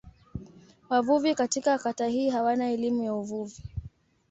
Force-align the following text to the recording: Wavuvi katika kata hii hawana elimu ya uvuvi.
Wavuvi 0.89 1.35
katika 1.35 1.79
kata 1.79 2.07
hii 2.07 2.29
hawana 2.29 2.69
elimu 2.71 3.03
ya 3.03 3.13
uvuvi. 3.13 3.63